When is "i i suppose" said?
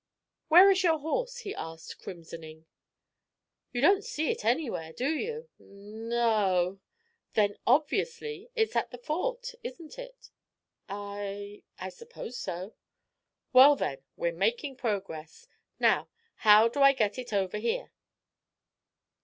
10.89-12.35